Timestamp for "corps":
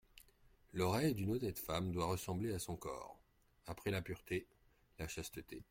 2.75-3.19